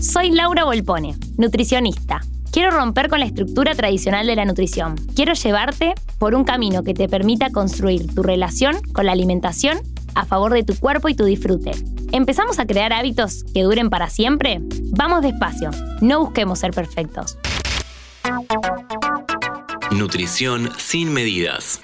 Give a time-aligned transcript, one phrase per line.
[0.00, 2.20] Soy Laura Volpone, nutricionista.
[2.52, 4.94] Quiero romper con la estructura tradicional de la nutrición.
[5.16, 9.78] Quiero llevarte por un camino que te permita construir tu relación con la alimentación
[10.14, 11.72] a favor de tu cuerpo y tu disfrute.
[12.12, 14.60] ¿Empezamos a crear hábitos que duren para siempre?
[14.96, 17.36] Vamos despacio, no busquemos ser perfectos.
[19.90, 21.80] Nutrición sin medidas.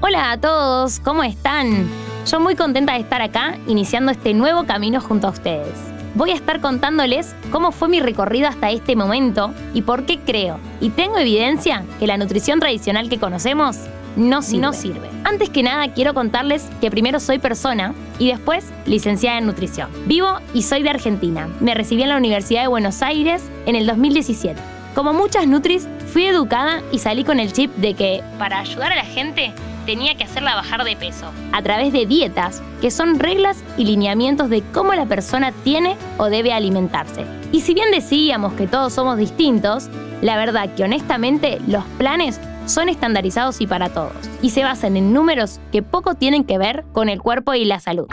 [0.00, 1.86] Hola a todos, ¿cómo están?
[2.26, 5.92] Yo muy contenta de estar acá iniciando este nuevo camino junto a ustedes.
[6.14, 10.60] Voy a estar contándoles cómo fue mi recorrido hasta este momento y por qué creo
[10.80, 13.78] y tengo evidencia que la nutrición tradicional que conocemos
[14.16, 14.60] no sirve.
[14.60, 15.08] no sirve.
[15.24, 19.88] Antes que nada quiero contarles que primero soy persona y después licenciada en nutrición.
[20.06, 21.48] Vivo y soy de Argentina.
[21.60, 24.60] Me recibí en la Universidad de Buenos Aires en el 2017.
[24.94, 28.96] Como muchas nutris, fui educada y salí con el chip de que para ayudar a
[28.96, 33.62] la gente tenía que hacerla bajar de peso, a través de dietas, que son reglas
[33.76, 37.24] y lineamientos de cómo la persona tiene o debe alimentarse.
[37.52, 39.88] Y si bien decíamos que todos somos distintos,
[40.20, 45.12] la verdad que honestamente los planes son estandarizados y para todos, y se basan en
[45.12, 48.06] números que poco tienen que ver con el cuerpo y la salud.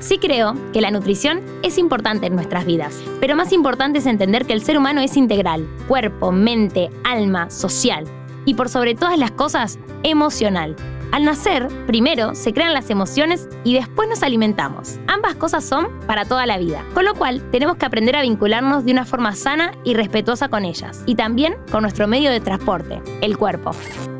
[0.00, 4.44] Sí creo que la nutrición es importante en nuestras vidas, pero más importante es entender
[4.44, 8.06] que el ser humano es integral, cuerpo, mente, alma, social
[8.44, 10.76] y por sobre todas las cosas, emocional.
[11.14, 14.98] Al nacer, primero se crean las emociones y después nos alimentamos.
[15.06, 18.84] Ambas cosas son para toda la vida, con lo cual tenemos que aprender a vincularnos
[18.84, 23.00] de una forma sana y respetuosa con ellas, y también con nuestro medio de transporte,
[23.20, 23.70] el cuerpo.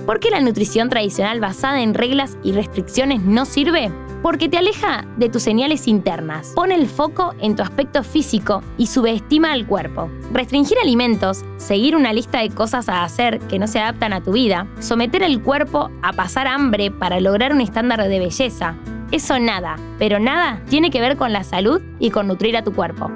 [0.07, 3.91] ¿Por qué la nutrición tradicional basada en reglas y restricciones no sirve?
[4.25, 8.87] Porque te aleja de tus señales internas, pone el foco en tu aspecto físico y
[8.87, 10.11] subestima al cuerpo.
[10.33, 14.33] Restringir alimentos, seguir una lista de cosas a hacer que no se adaptan a tu
[14.33, 18.77] vida, someter el cuerpo a pasar hambre para lograr un estándar de belleza,
[19.13, 22.73] eso nada, pero nada tiene que ver con la salud y con nutrir a tu
[22.73, 23.11] cuerpo.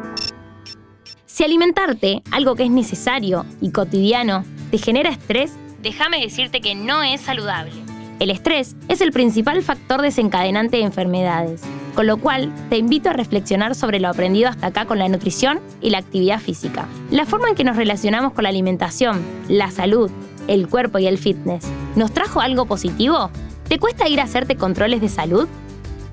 [1.24, 7.02] Si alimentarte, algo que es necesario y cotidiano, te genera estrés, déjame decirte que no
[7.02, 7.87] es saludable.
[8.18, 11.62] El estrés es el principal factor desencadenante de enfermedades,
[11.94, 15.60] con lo cual te invito a reflexionar sobre lo aprendido hasta acá con la nutrición
[15.80, 16.88] y la actividad física.
[17.12, 20.10] La forma en que nos relacionamos con la alimentación, la salud,
[20.48, 21.64] el cuerpo y el fitness,
[21.94, 23.30] ¿nos trajo algo positivo?
[23.68, 25.46] ¿Te cuesta ir a hacerte controles de salud?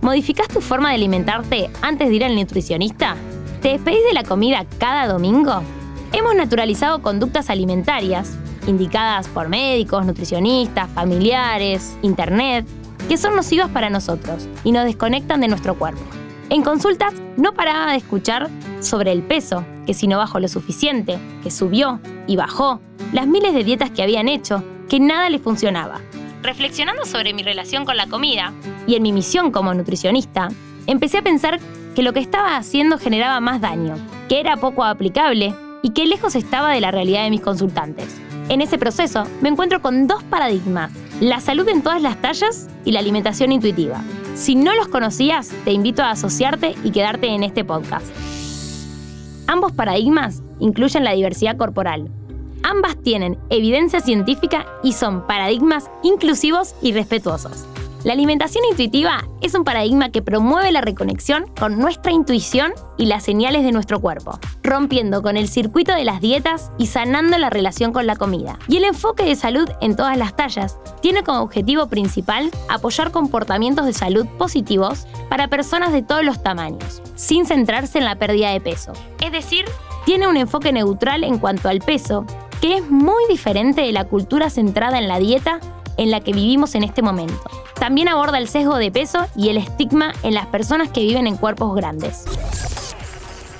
[0.02, 3.16] ¿Modificás tu forma de alimentarte antes de ir al nutricionista?
[3.64, 5.64] ¿Te despedís de la comida cada domingo?
[6.14, 12.66] Hemos naturalizado conductas alimentarias indicadas por médicos, nutricionistas, familiares, internet,
[13.08, 16.02] que son nocivas para nosotros y nos desconectan de nuestro cuerpo.
[16.50, 18.50] En consultas no paraba de escuchar
[18.80, 22.80] sobre el peso, que si no bajó lo suficiente, que subió y bajó,
[23.14, 26.02] las miles de dietas que habían hecho, que nada les funcionaba.
[26.44, 28.53] Reflexionando sobre mi relación con la comida
[28.86, 30.50] y en mi misión como nutricionista,
[30.86, 31.59] empecé a pensar
[31.96, 33.96] que lo que estaba haciendo generaba más daño,
[34.30, 38.22] que era poco aplicable y que lejos estaba de la realidad de mis consultantes.
[38.48, 42.92] En ese proceso me encuentro con dos paradigmas, la salud en todas las tallas y
[42.92, 44.04] la alimentación intuitiva.
[44.36, 48.06] Si no los conocías, te invito a asociarte y quedarte en este podcast.
[49.48, 52.10] Ambos paradigmas incluyen la diversidad corporal.
[52.62, 57.66] Ambas tienen evidencia científica y son paradigmas inclusivos y respetuosos.
[58.06, 63.24] La alimentación intuitiva es un paradigma que promueve la reconexión con nuestra intuición y las
[63.24, 67.94] señales de nuestro cuerpo, rompiendo con el circuito de las dietas y sanando la relación
[67.94, 68.60] con la comida.
[68.68, 73.88] Y el enfoque de salud en todas las tallas tiene como objetivo principal apoyar comportamientos
[73.88, 78.62] de salud positivos para personas de todos los tamaños, sin centrarse en la pérdida de
[78.62, 78.94] peso.
[79.20, 79.66] Es decir,
[80.06, 82.28] tiene un enfoque neutral en cuanto al peso,
[82.62, 85.60] que es muy diferente de la cultura centrada en la dieta
[85.98, 87.65] en la que vivimos en este momento.
[87.85, 91.38] También aborda el sesgo de peso y el estigma en las personas que viven en
[91.38, 92.25] cuerpos grandes.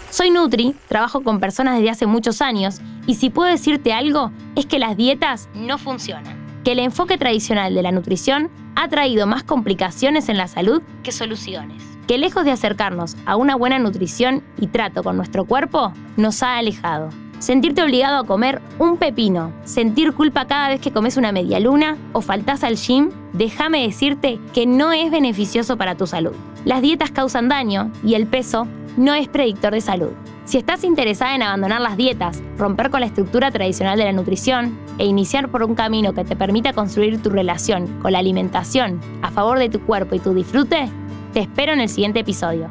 [0.10, 4.66] Soy Nutri, trabajo con personas desde hace muchos años y si puedo decirte algo es
[4.66, 9.44] que las dietas no funcionan, que el enfoque tradicional de la nutrición ha traído más
[9.44, 14.66] complicaciones en la salud que soluciones, que lejos de acercarnos a una buena nutrición y
[14.66, 20.46] trato con nuestro cuerpo, nos ha alejado sentirte obligado a comer un pepino, sentir culpa
[20.46, 24.92] cada vez que comes una media luna o faltas al gym, déjame decirte que no
[24.92, 26.34] es beneficioso para tu salud.
[26.66, 28.68] Las dietas causan daño y el peso
[28.98, 30.12] no es predictor de salud.
[30.46, 34.78] Si estás interesada en abandonar las dietas, romper con la estructura tradicional de la nutrición
[35.00, 39.32] e iniciar por un camino que te permita construir tu relación con la alimentación a
[39.32, 40.88] favor de tu cuerpo y tu disfrute,
[41.34, 42.70] te espero en el siguiente episodio.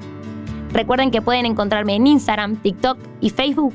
[0.72, 3.74] Recuerden que pueden encontrarme en Instagram, TikTok y Facebook